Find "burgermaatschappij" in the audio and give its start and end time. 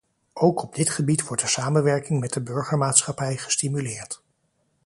2.41-3.37